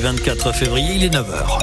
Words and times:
24 0.00 0.52
février, 0.52 0.94
il 0.94 1.04
est 1.04 1.14
9h. 1.14 1.58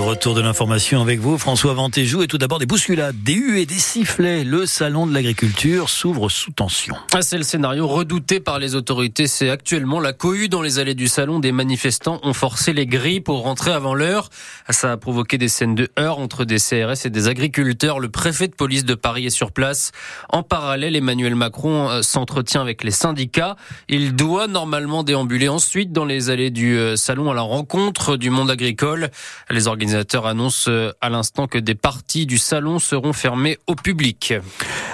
Retour 0.00 0.34
de 0.34 0.40
l'information 0.40 1.02
avec 1.02 1.20
vous, 1.20 1.36
François 1.36 1.74
Ventéjou, 1.74 2.22
et 2.22 2.26
tout 2.26 2.38
d'abord 2.38 2.58
des 2.58 2.66
bousculades, 2.66 3.22
des 3.22 3.34
huées, 3.34 3.66
des 3.66 3.74
sifflets. 3.74 4.44
Le 4.44 4.64
salon 4.64 5.06
de 5.06 5.12
l'agriculture 5.12 5.90
s'ouvre 5.90 6.28
sous 6.28 6.52
tension. 6.52 6.94
Ah, 7.12 7.22
c'est 7.22 7.36
le 7.36 7.42
scénario 7.42 7.86
redouté 7.86 8.40
par 8.40 8.58
les 8.58 8.74
autorités. 8.74 9.26
C'est 9.26 9.50
actuellement 9.50 10.00
la 10.00 10.12
cohue 10.12 10.48
dans 10.48 10.62
les 10.62 10.78
allées 10.78 10.94
du 10.94 11.08
salon. 11.08 11.38
Des 11.38 11.52
manifestants 11.52 12.20
ont 12.22 12.32
forcé 12.32 12.72
les 12.72 12.86
grilles 12.86 13.20
pour 13.20 13.42
rentrer 13.42 13.72
avant 13.72 13.94
l'heure. 13.94 14.30
Ça 14.70 14.92
a 14.92 14.96
provoqué 14.96 15.38
des 15.38 15.48
scènes 15.48 15.74
de 15.74 15.88
heurts 15.98 16.18
entre 16.18 16.44
des 16.44 16.58
CRS 16.58 17.04
et 17.04 17.10
des 17.10 17.28
agriculteurs. 17.28 18.00
Le 18.00 18.08
préfet 18.08 18.48
de 18.48 18.54
police 18.54 18.84
de 18.84 18.94
Paris 18.94 19.26
est 19.26 19.30
sur 19.30 19.52
place. 19.52 19.92
En 20.30 20.42
parallèle, 20.42 20.96
Emmanuel 20.96 21.34
Macron 21.34 21.90
euh, 21.90 22.02
s'entretient 22.02 22.62
avec 22.62 22.84
les 22.84 22.90
syndicats. 22.90 23.56
Il 23.88 24.14
doit 24.14 24.46
normalement 24.46 25.02
déambuler 25.02 25.48
ensuite 25.48 25.92
dans 25.92 26.04
les 26.04 26.30
allées 26.30 26.50
du 26.50 26.78
euh, 26.78 26.96
salon 26.96 27.30
à 27.30 27.34
la 27.34 27.42
rencontre 27.42 28.16
du 28.16 28.30
monde 28.30 28.50
agricole. 28.50 29.10
Les 29.50 29.66
organisateurs 29.66 29.89
organisateurs 29.90 30.26
annoncent 30.26 30.70
euh, 30.70 30.92
à 31.00 31.10
l'instant 31.10 31.48
que 31.48 31.58
des 31.58 31.74
parties 31.74 32.24
du 32.24 32.38
salon 32.38 32.78
seront 32.78 33.12
fermées 33.12 33.58
au 33.66 33.74
public. 33.74 34.34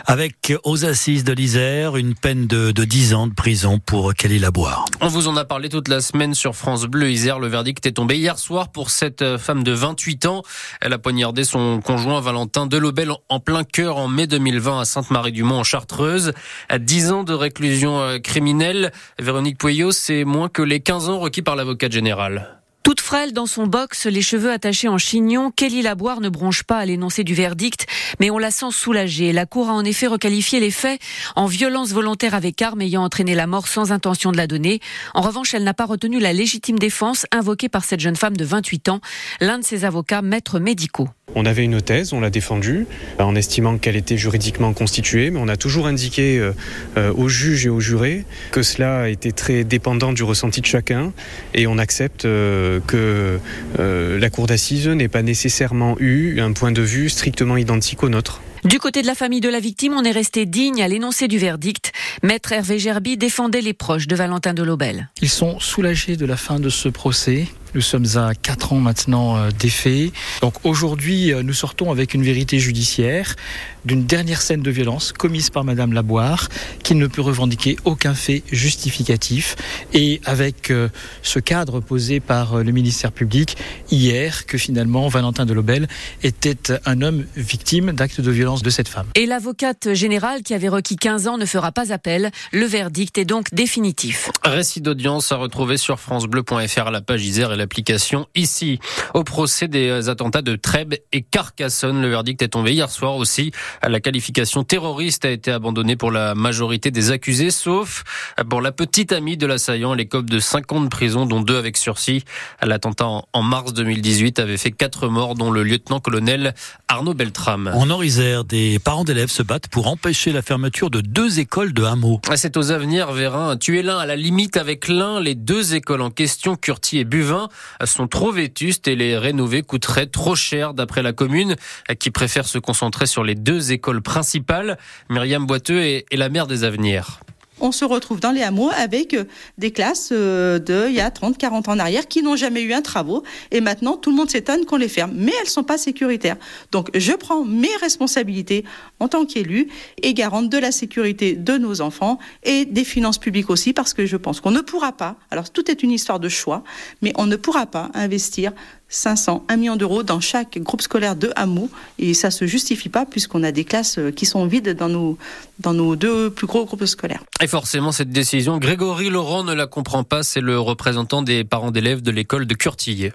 Avec 0.06 0.54
aux 0.64 0.84
assises 0.86 1.24
de 1.24 1.32
l'Isère, 1.32 1.96
une 1.96 2.14
peine 2.14 2.46
de, 2.46 2.72
de 2.72 2.84
10 2.84 3.14
ans 3.14 3.26
de 3.26 3.34
prison 3.34 3.78
pour 3.78 4.14
Kelly 4.14 4.38
Laboire. 4.38 4.86
On 5.02 5.08
vous 5.08 5.28
en 5.28 5.36
a 5.36 5.44
parlé 5.44 5.68
toute 5.68 5.88
la 5.88 6.00
semaine 6.00 6.32
sur 6.32 6.54
France 6.56 6.86
Bleu 6.86 7.10
Isère. 7.10 7.38
Le 7.38 7.48
verdict 7.48 7.84
est 7.84 7.92
tombé 7.92 8.16
hier 8.16 8.38
soir 8.38 8.70
pour 8.70 8.88
cette 8.90 9.20
euh, 9.20 9.36
femme 9.36 9.64
de 9.64 9.72
28 9.72 10.26
ans. 10.26 10.42
Elle 10.80 10.94
a 10.94 10.98
poignardé 10.98 11.44
son 11.44 11.80
conjoint 11.80 12.20
Valentin 12.20 12.66
Delobel 12.66 13.10
en 13.28 13.40
plein 13.40 13.64
cœur 13.64 13.98
en 13.98 14.08
mai 14.08 14.26
2020 14.26 14.80
à 14.80 14.84
Sainte-Marie-du-Mont 14.86 15.58
en 15.58 15.64
Chartreuse. 15.64 16.32
À 16.70 16.78
10 16.78 17.12
ans 17.12 17.24
de 17.24 17.34
réclusion 17.34 18.00
euh, 18.00 18.18
criminelle, 18.18 18.92
Véronique 19.18 19.58
Pueyo, 19.58 19.92
c'est 19.92 20.24
moins 20.24 20.48
que 20.48 20.62
les 20.62 20.80
15 20.80 21.10
ans 21.10 21.18
requis 21.18 21.42
par 21.42 21.56
l'avocat 21.56 21.90
général. 21.90 22.56
Toute 22.86 23.00
frêle 23.00 23.32
dans 23.32 23.46
son 23.46 23.66
box, 23.66 24.06
les 24.06 24.22
cheveux 24.22 24.52
attachés 24.52 24.86
en 24.86 24.96
chignon, 24.96 25.50
Kelly 25.50 25.82
Laboire 25.82 26.20
ne 26.20 26.28
bronche 26.28 26.62
pas 26.62 26.78
à 26.78 26.86
l'énoncé 26.86 27.24
du 27.24 27.34
verdict, 27.34 27.84
mais 28.20 28.30
on 28.30 28.38
la 28.38 28.52
sent 28.52 28.70
soulagée. 28.70 29.32
La 29.32 29.44
Cour 29.44 29.70
a 29.70 29.72
en 29.72 29.84
effet 29.84 30.06
requalifié 30.06 30.60
les 30.60 30.70
faits 30.70 31.00
en 31.34 31.46
violence 31.46 31.90
volontaire 31.90 32.36
avec 32.36 32.62
arme 32.62 32.82
ayant 32.82 33.02
entraîné 33.02 33.34
la 33.34 33.48
mort 33.48 33.66
sans 33.66 33.90
intention 33.90 34.30
de 34.30 34.36
la 34.36 34.46
donner. 34.46 34.78
En 35.14 35.20
revanche, 35.22 35.52
elle 35.52 35.64
n'a 35.64 35.74
pas 35.74 35.84
retenu 35.84 36.20
la 36.20 36.32
légitime 36.32 36.78
défense 36.78 37.26
invoquée 37.32 37.68
par 37.68 37.84
cette 37.84 37.98
jeune 37.98 38.14
femme 38.14 38.36
de 38.36 38.44
28 38.44 38.88
ans, 38.88 39.00
l'un 39.40 39.58
de 39.58 39.64
ses 39.64 39.84
avocats, 39.84 40.22
maîtres 40.22 40.60
médicaux. 40.60 41.08
On 41.34 41.44
avait 41.44 41.64
une 41.64 41.82
thèse, 41.82 42.12
on 42.12 42.20
l'a 42.20 42.30
défendue 42.30 42.86
en 43.18 43.34
estimant 43.34 43.78
qu'elle 43.78 43.96
était 43.96 44.16
juridiquement 44.16 44.72
constituée, 44.72 45.30
mais 45.30 45.40
on 45.42 45.48
a 45.48 45.56
toujours 45.56 45.86
indiqué 45.86 46.38
euh, 46.38 46.52
euh, 46.96 47.12
aux 47.12 47.28
juges 47.28 47.66
et 47.66 47.68
aux 47.68 47.80
jurés 47.80 48.24
que 48.52 48.62
cela 48.62 49.08
était 49.10 49.32
très 49.32 49.64
dépendant 49.64 50.12
du 50.12 50.22
ressenti 50.22 50.60
de 50.60 50.66
chacun 50.66 51.12
et 51.52 51.66
on 51.66 51.78
accepte 51.78 52.24
euh, 52.24 52.75
que 52.86 53.38
la 53.78 54.30
cour 54.30 54.46
d'assises 54.46 54.88
n'ait 54.88 55.08
pas 55.08 55.22
nécessairement 55.22 55.96
eu 55.98 56.40
un 56.40 56.52
point 56.52 56.72
de 56.72 56.82
vue 56.82 57.08
strictement 57.08 57.56
identique 57.56 58.02
au 58.02 58.08
nôtre. 58.08 58.40
Du 58.64 58.80
côté 58.80 59.02
de 59.02 59.06
la 59.06 59.14
famille 59.14 59.40
de 59.40 59.48
la 59.48 59.60
victime, 59.60 59.92
on 59.92 60.02
est 60.02 60.10
resté 60.10 60.44
digne 60.44 60.82
à 60.82 60.88
l'énoncé 60.88 61.28
du 61.28 61.38
verdict. 61.38 61.92
Maître 62.24 62.50
Hervé 62.50 62.80
Gerby 62.80 63.16
défendait 63.16 63.60
les 63.60 63.74
proches 63.74 64.08
de 64.08 64.16
Valentin 64.16 64.54
Delobel. 64.54 65.08
Ils 65.22 65.28
sont 65.28 65.60
soulagés 65.60 66.16
de 66.16 66.26
la 66.26 66.36
fin 66.36 66.58
de 66.58 66.68
ce 66.68 66.88
procès. 66.88 67.46
Nous 67.76 67.82
sommes 67.82 68.06
à 68.16 68.34
4 68.34 68.72
ans 68.72 68.80
maintenant 68.80 69.36
euh, 69.36 69.50
des 69.50 69.68
faits. 69.68 70.10
Donc 70.40 70.54
aujourd'hui, 70.64 71.30
euh, 71.30 71.42
nous 71.42 71.52
sortons 71.52 71.90
avec 71.90 72.14
une 72.14 72.22
vérité 72.22 72.58
judiciaire 72.58 73.36
d'une 73.84 74.06
dernière 74.06 74.40
scène 74.40 74.62
de 74.62 74.70
violence 74.70 75.12
commise 75.12 75.50
par 75.50 75.62
Madame 75.62 75.92
Laboire, 75.92 76.48
qui 76.82 76.94
ne 76.94 77.06
peut 77.06 77.20
revendiquer 77.20 77.76
aucun 77.84 78.14
fait 78.14 78.42
justificatif. 78.50 79.56
Et 79.92 80.22
avec 80.24 80.70
euh, 80.70 80.88
ce 81.22 81.38
cadre 81.38 81.80
posé 81.80 82.18
par 82.18 82.64
le 82.64 82.72
ministère 82.72 83.12
public 83.12 83.58
hier, 83.90 84.46
que 84.46 84.56
finalement 84.56 85.06
Valentin 85.08 85.44
Delobel 85.44 85.86
était 86.22 86.80
un 86.86 87.02
homme 87.02 87.26
victime 87.36 87.92
d'actes 87.92 88.22
de 88.22 88.30
violence 88.30 88.62
de 88.62 88.70
cette 88.70 88.88
femme. 88.88 89.06
Et 89.14 89.26
l'avocate 89.26 89.92
générale 89.92 90.42
qui 90.42 90.54
avait 90.54 90.70
requis 90.70 90.96
15 90.96 91.28
ans 91.28 91.36
ne 91.36 91.44
fera 91.44 91.72
pas 91.72 91.92
appel. 91.92 92.30
Le 92.52 92.64
verdict 92.64 93.18
est 93.18 93.26
donc 93.26 93.52
définitif. 93.52 94.30
Récit 94.42 94.80
d'audience 94.80 95.30
à 95.30 95.36
retrouver 95.36 95.76
sur 95.76 96.00
francebleu.fr 96.00 96.86
à 96.86 96.90
la 96.90 97.02
page 97.02 97.24
Isère 97.24 97.52
et 97.52 97.56
la 97.56 97.65
application 97.66 98.26
ici. 98.34 98.78
Au 99.12 99.24
procès 99.24 99.66
des 99.68 100.08
attentats 100.08 100.42
de 100.42 100.54
Trèbes 100.56 100.94
et 101.12 101.22
Carcassonne, 101.22 102.00
le 102.00 102.08
verdict 102.08 102.40
est 102.42 102.48
tombé 102.48 102.72
hier 102.72 102.90
soir 102.90 103.16
aussi. 103.16 103.50
La 103.82 104.00
qualification 104.00 104.62
terroriste 104.62 105.24
a 105.24 105.30
été 105.30 105.50
abandonnée 105.50 105.96
pour 105.96 106.12
la 106.12 106.34
majorité 106.34 106.90
des 106.90 107.10
accusés, 107.10 107.50
sauf 107.50 108.04
pour 108.48 108.60
la 108.60 108.72
petite 108.72 109.12
amie 109.12 109.36
de 109.36 109.46
l'assaillant. 109.46 109.94
Elle 109.94 110.00
écope 110.00 110.30
de 110.30 110.38
5 110.38 110.72
ans 110.72 110.80
de 110.80 110.88
prison, 110.88 111.26
dont 111.26 111.40
deux 111.40 111.56
avec 111.56 111.76
sursis. 111.76 112.22
L'attentat 112.62 113.06
en 113.32 113.42
mars 113.42 113.74
2018 113.74 114.38
avait 114.38 114.56
fait 114.56 114.70
quatre 114.70 115.08
morts, 115.08 115.34
dont 115.34 115.50
le 115.50 115.64
lieutenant-colonel 115.64 116.54
Arnaud 116.86 117.14
Beltrame. 117.14 117.72
En 117.74 117.90
Orisère, 117.90 118.44
des 118.44 118.78
parents 118.78 119.04
d'élèves 119.04 119.30
se 119.30 119.42
battent 119.42 119.68
pour 119.68 119.88
empêcher 119.88 120.32
la 120.32 120.42
fermeture 120.42 120.90
de 120.90 121.00
deux 121.00 121.40
écoles 121.40 121.72
de 121.72 121.82
hameaux. 121.82 122.20
C'est 122.36 122.56
aux 122.56 122.70
avenirs, 122.70 123.10
Vérin. 123.12 123.56
Tuer 123.56 123.82
l'un 123.82 123.98
à 123.98 124.06
la 124.06 124.14
limite 124.14 124.56
avec 124.56 124.86
l'un. 124.86 125.20
Les 125.20 125.34
deux 125.34 125.74
écoles 125.74 126.02
en 126.02 126.10
question, 126.10 126.54
Curti 126.54 126.98
et 126.98 127.04
Buvin, 127.04 127.48
sont 127.84 128.08
trop 128.08 128.32
vétustes 128.32 128.88
et 128.88 128.96
les 128.96 129.16
rénover 129.16 129.62
coûterait 129.62 130.06
trop 130.06 130.34
cher 130.34 130.74
d'après 130.74 131.02
la 131.02 131.12
commune 131.12 131.56
qui 131.98 132.10
préfère 132.10 132.46
se 132.46 132.58
concentrer 132.58 133.06
sur 133.06 133.24
les 133.24 133.34
deux 133.34 133.72
écoles 133.72 134.02
principales. 134.02 134.78
Myriam 135.08 135.46
Boiteux 135.46 135.82
est, 135.82 136.06
la 136.12 136.28
mère 136.28 136.46
des 136.46 136.64
avenirs 136.64 137.20
on 137.60 137.72
se 137.72 137.84
retrouve 137.84 138.20
dans 138.20 138.32
les 138.32 138.42
hameaux 138.42 138.70
avec 138.76 139.14
euh, 139.14 139.24
des 139.58 139.70
classes 139.70 140.10
euh, 140.12 140.58
de 140.58 140.86
il 140.88 140.94
y 140.94 141.00
a 141.00 141.10
30, 141.10 141.38
40 141.38 141.68
ans 141.68 141.72
en 141.72 141.78
arrière 141.78 142.06
qui 142.08 142.22
n'ont 142.22 142.36
jamais 142.36 142.62
eu 142.62 142.72
un 142.72 142.82
travaux 142.82 143.22
et 143.50 143.60
maintenant 143.60 143.96
tout 143.96 144.10
le 144.10 144.16
monde 144.16 144.30
s'étonne 144.30 144.64
qu'on 144.66 144.76
les 144.76 144.88
ferme. 144.88 145.12
Mais 145.14 145.32
elles 145.40 145.48
sont 145.48 145.64
pas 145.64 145.78
sécuritaires. 145.78 146.36
Donc 146.72 146.90
je 146.94 147.12
prends 147.12 147.44
mes 147.44 147.74
responsabilités 147.80 148.64
en 149.00 149.08
tant 149.08 149.24
qu'élu 149.24 149.68
et 150.02 150.14
garante 150.14 150.48
de 150.48 150.58
la 150.58 150.72
sécurité 150.72 151.34
de 151.34 151.56
nos 151.56 151.80
enfants 151.80 152.18
et 152.44 152.64
des 152.64 152.84
finances 152.84 153.18
publiques 153.18 153.50
aussi 153.50 153.72
parce 153.72 153.94
que 153.94 154.06
je 154.06 154.16
pense 154.16 154.40
qu'on 154.40 154.50
ne 154.50 154.60
pourra 154.60 154.92
pas, 154.92 155.16
alors 155.30 155.50
tout 155.50 155.70
est 155.70 155.82
une 155.82 155.90
histoire 155.90 156.20
de 156.20 156.28
choix, 156.28 156.62
mais 157.02 157.12
on 157.16 157.26
ne 157.26 157.36
pourra 157.36 157.66
pas 157.66 157.90
investir 157.94 158.52
500, 158.88 159.44
1 159.48 159.56
million 159.56 159.76
d'euros 159.76 160.02
dans 160.02 160.20
chaque 160.20 160.58
groupe 160.58 160.80
scolaire 160.80 161.16
de 161.16 161.32
hameaux 161.36 161.70
et 161.98 162.14
ça 162.14 162.30
se 162.30 162.46
justifie 162.46 162.88
pas 162.88 163.04
puisqu'on 163.04 163.42
a 163.42 163.52
des 163.52 163.64
classes 163.64 163.98
euh, 163.98 164.10
qui 164.10 164.26
sont 164.26 164.46
vides 164.46 164.74
dans 164.76 164.88
nos, 164.88 165.18
dans 165.58 165.74
nos 165.74 165.96
deux 165.96 166.30
plus 166.30 166.46
gros 166.46 166.64
groupes 166.64 166.84
scolaires. 166.86 167.22
Et 167.40 167.46
forcément, 167.46 167.92
cette 167.92 168.10
décision, 168.10 168.58
Grégory 168.58 169.10
Laurent 169.10 169.44
ne 169.44 169.54
la 169.54 169.66
comprend 169.66 170.04
pas, 170.04 170.22
c'est 170.22 170.40
le 170.40 170.58
représentant 170.60 171.22
des 171.22 171.44
parents 171.44 171.70
d'élèves 171.70 172.02
de 172.02 172.10
l'école 172.10 172.46
de 172.46 172.54
Curtille. 172.54 173.12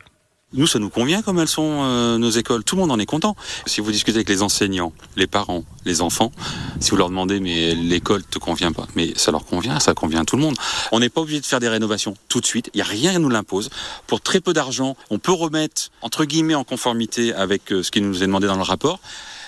Nous, 0.53 0.67
ça 0.67 0.79
nous 0.79 0.89
convient 0.89 1.22
comme 1.22 1.39
elles 1.39 1.47
sont 1.47 1.79
euh, 1.84 2.17
nos 2.17 2.29
écoles. 2.29 2.66
Tout 2.66 2.75
le 2.75 2.81
monde 2.81 2.91
en 2.91 3.00
est 3.00 3.06
content. 3.06 3.38
Si 3.66 3.79
vous 3.79 3.89
discutez 3.89 4.17
avec 4.17 4.28
les 4.28 4.41
enseignants, 4.41 4.91
les 5.16 5.28
parents, 5.28 5.63
les 5.85 6.01
enfants, 6.01 6.34
si 6.81 6.89
vous 6.89 6.97
leur 6.97 7.07
demandez 7.07 7.39
mais 7.39 7.73
l'école 7.73 8.23
te 8.23 8.38
convient 8.38 8.73
pas, 8.73 8.85
mais 8.95 9.13
ça 9.16 9.31
leur 9.31 9.45
convient, 9.45 9.79
ça 9.79 9.94
convient 9.94 10.22
à 10.22 10.25
tout 10.25 10.35
le 10.35 10.41
monde. 10.41 10.57
On 10.91 11.00
n'est 11.00 11.07
pas 11.07 11.22
obligé 11.22 11.39
de 11.39 11.45
faire 11.45 11.62
des 11.62 11.69
rénovations 11.69 12.16
tout 12.28 12.41
de 12.41 12.45
suite. 12.45 12.69
Il 12.73 12.79
y 12.79 12.81
a 12.81 12.85
rien 12.85 13.13
qui 13.13 13.19
nous 13.19 13.29
l'impose. 13.29 13.69
Pour 14.07 14.19
très 14.19 14.41
peu 14.41 14.51
d'argent, 14.51 14.97
on 15.09 15.19
peut 15.19 15.31
remettre 15.31 15.89
entre 16.01 16.25
guillemets 16.25 16.56
en 16.56 16.66
conformité 16.66 17.33
avec 17.33 17.72
euh, 17.72 17.81
ce 17.81 17.89
qui 17.89 18.01
nous 18.01 18.22
est 18.22 18.28
demandé 18.28 18.47
dans 18.47 18.57
le 18.57 18.62
rapport. 18.62 19.00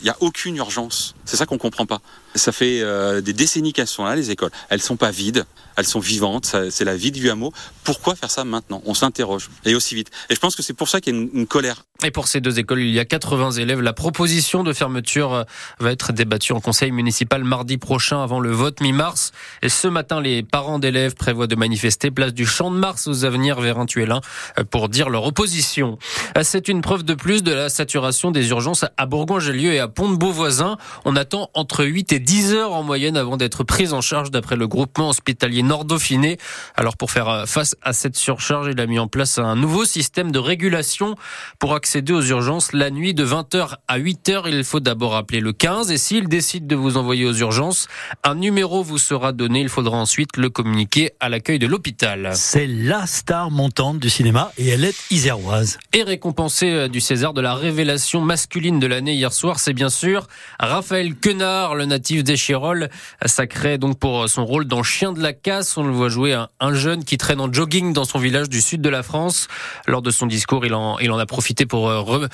Il 0.03 0.07
n'y 0.07 0.09
a 0.11 0.17
aucune 0.19 0.57
urgence. 0.57 1.15
C'est 1.23 1.37
ça 1.37 1.45
qu'on 1.45 1.57
comprend 1.57 1.85
pas. 1.85 2.01
Ça 2.35 2.51
fait 2.51 2.81
euh, 2.81 3.21
des 3.21 3.31
décennies 3.31 3.71
qu'elles 3.71 3.87
sont 3.87 4.03
là, 4.03 4.15
les 4.15 4.31
écoles. 4.31 4.51
Elles 4.69 4.81
sont 4.81 4.97
pas 4.97 5.11
vides, 5.11 5.45
elles 5.77 5.85
sont 5.85 6.01
vivantes. 6.01 6.55
C'est 6.71 6.83
la 6.83 6.97
vie 6.97 7.11
du 7.11 7.29
hameau. 7.29 7.53
Pourquoi 7.83 8.15
faire 8.15 8.29
ça 8.29 8.43
maintenant? 8.43 8.81
On 8.85 8.93
s'interroge 8.93 9.49
et 9.65 9.75
aussi 9.75 9.95
vite. 9.95 10.09
Et 10.29 10.35
je 10.35 10.39
pense 10.39 10.55
que 10.55 10.61
c'est 10.61 10.73
pour 10.73 10.89
ça 10.89 10.99
qu'il 10.99 11.15
y 11.15 11.17
a 11.17 11.21
une, 11.21 11.47
colère. 11.47 11.85
Et 12.03 12.11
pour 12.11 12.27
ces 12.27 12.41
deux 12.41 12.59
écoles, 12.59 12.81
il 12.81 12.89
y 12.89 12.99
a 12.99 13.05
80 13.05 13.51
élèves. 13.51 13.79
La 13.79 13.93
proposition 13.93 14.63
de 14.63 14.73
fermeture 14.73 15.33
euh, 15.33 15.43
va 15.79 15.91
être 15.91 16.11
débattue 16.11 16.51
en 16.51 16.59
conseil 16.59 16.91
municipal 16.91 17.43
mardi 17.43 17.77
prochain 17.77 18.21
avant 18.21 18.41
le 18.41 18.51
vote 18.51 18.81
mi-mars. 18.81 19.31
Et 19.61 19.69
ce 19.69 19.88
matin, 19.88 20.19
les 20.19 20.44
parents 20.44 20.79
d'élèves 20.79 21.15
prévoient 21.15 21.47
de 21.47 21.56
manifester 21.56 22.11
place 22.11 22.33
du 22.33 22.45
Champ 22.45 22.71
de 22.71 22.77
Mars 22.77 23.07
aux 23.07 23.23
avenirs 23.23 23.59
un 23.59 23.85
euh, 23.85 24.63
pour 24.69 24.89
dire 24.89 25.09
leur 25.09 25.25
opposition. 25.25 25.97
C'est 26.41 26.67
une 26.67 26.81
preuve 26.81 27.03
de 27.03 27.13
plus 27.13 27.44
de 27.44 27.51
la 27.51 27.69
saturation 27.69 28.31
des 28.31 28.49
urgences 28.49 28.85
à 28.97 29.06
Bourgoin-Jallieu 29.06 29.73
et 29.73 29.79
à 29.79 29.88
Pont-de-Beauvoisin. 29.94 30.78
On 31.06 31.16
attend 31.16 31.50
entre 31.54 31.86
8 31.86 32.13
et 32.13 32.19
10 32.19 32.54
heures 32.54 32.74
en 32.74 32.84
moyenne 32.84 33.18
avant 33.18 33.38
d'être 33.38 33.63
prise 33.63 33.94
en 33.94 34.01
charge 34.01 34.31
d'après 34.31 34.56
le 34.56 34.68
groupement 34.68 35.10
hospitalier 35.10 35.63
Nord-Dauphiné. 35.63 36.38
Alors 36.75 36.98
pour 36.98 37.12
faire 37.12 37.45
face 37.48 37.75
à 37.81 37.94
cette 37.94 38.16
surcharge, 38.16 38.68
il 38.72 38.80
a 38.80 38.86
mis 38.86 39.00
en 39.00 39.07
place 39.07 39.38
un 39.38 39.56
nouveau 39.56 39.86
système 39.86 40.31
de 40.31 40.40
régulation 40.40 41.16
pour 41.60 41.75
accéder 41.75 42.13
aux 42.13 42.22
urgences 42.22 42.74
la 42.74 42.90
nuit 42.90 43.13
de 43.13 43.25
20h 43.25 43.75
à 43.88 44.00
8h. 44.00 44.44
Il 44.48 44.63
faut 44.63 44.80
d'abord 44.80 45.16
appeler 45.16 45.40
le 45.40 45.54
15 45.54 45.92
et 45.92 45.98
s'il 45.98 46.28
décide 46.28 46.68
de 46.68 46.75
vous 46.75 46.98
envoyer 46.98 47.25
aux 47.25 47.34
urgences, 47.34 47.88
un 48.24 48.36
numéro 48.36 48.84
vous 48.84 48.98
sera 48.98 49.31
donné. 49.31 49.62
Il 49.62 49.69
faudra 49.69 49.98
ensuite 49.98 50.38
le 50.38 50.50
communiquer 50.50 51.12
à 51.19 51.30
l'accueil 51.30 51.60
de 51.60 51.68
l'hôpital. 51.68 52.31
C'est 52.34 52.68
la 52.68 53.06
star 53.06 53.51
montante 53.51 54.00
du 54.00 54.10
cinéma 54.10 54.51
et 54.57 54.69
elle 54.69 54.86
est 54.86 54.95
iséroise. 55.12 55.78
Et 55.94 56.04
récompensée 56.04 56.69
euh, 56.69 56.88
du 56.88 57.01
César 57.01 57.34
de 57.34 57.42
la 57.42 57.56
révélation 57.56 58.22
masculine 58.22 58.80
de 58.80 58.88
l'année 58.88 59.13
hier 59.13 59.34
soir, 59.34 59.60
c'est 59.60 59.74
bien 59.74 59.82
bien 59.83 59.89
sûr. 59.89 60.27
Raphaël 60.62 61.13
Quenard, 61.13 61.75
le 61.75 61.83
natif 61.83 62.24
d'Échirol, 62.24 62.88
sacré 63.25 63.77
donc 63.77 64.00
pour 64.00 64.30
son 64.30 64.45
rôle 64.45 64.63
dans 64.63 64.81
Chien 64.81 65.12
de 65.12 65.21
la 65.21 65.33
casse. 65.33 65.75
On 65.75 65.83
le 65.83 65.91
voit 65.91 66.07
jouer 66.07 66.31
un, 66.31 66.47
un, 66.62 66.74
jeune 66.74 67.03
qui 67.03 67.18
traîne 67.18 67.41
en 67.41 67.51
jogging 67.51 67.91
dans 67.91 68.06
son 68.06 68.18
village 68.18 68.47
du 68.47 68.62
sud 68.62 68.80
de 68.80 68.88
la 68.88 69.03
France. 69.03 69.50
Lors 69.85 70.01
de 70.01 70.09
son 70.09 70.25
discours, 70.25 70.65
il 70.65 70.74
en, 70.74 70.95
a 70.95 71.25
profité 71.25 71.65
pour, 71.65 71.89
euh, 71.89 72.27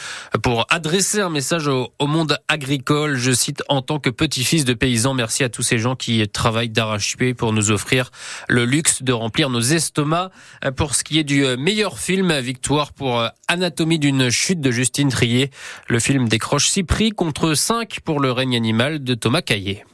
pour 0.44 0.68
adresser 0.70 1.22
un 1.22 1.32
message 1.32 1.68
au, 1.68 1.92
au 1.98 2.06
monde 2.06 2.38
agricole. 2.50 3.16
Je 3.16 3.32
cite, 3.32 3.64
en 3.68 3.82
tant 3.82 3.98
que 3.98 4.12
petit-fils 4.12 4.64
de 4.64 4.76
paysan, 4.76 5.16
merci 5.16 5.44
à 5.44 5.50
tous 5.50 5.64
ces 5.64 5.80
gens 5.80 5.96
qui 5.96 6.30
travaillent 6.30 6.70
d'arrache-pied 6.70 7.34
pour 7.34 7.52
nous 7.52 7.72
offrir 7.72 8.12
le 8.48 8.64
luxe 8.64 9.02
de 9.02 9.12
remplir 9.12 9.50
nos 9.50 9.60
estomacs. 9.60 10.32
Pour 10.76 10.94
ce 10.94 11.04
qui 11.04 11.18
est 11.18 11.24
du 11.24 11.44
meilleur 11.58 11.98
film, 11.98 12.32
victoire 12.42 12.94
pour 12.94 13.24
Anatomie 13.48 13.98
d'une 13.98 14.30
chute 14.30 14.62
de 14.62 14.70
Justine 14.70 15.10
Trier. 15.10 15.50
Le 15.88 16.00
film 16.00 16.30
décroche 16.30 16.68
6 16.68 16.84
prix 16.84 17.10
contre 17.30 17.54
5 17.54 18.00
pour 18.00 18.20
Le 18.20 18.32
règne 18.32 18.56
animal 18.56 19.04
de 19.04 19.14
Thomas 19.14 19.44
Caillet. 19.44 19.86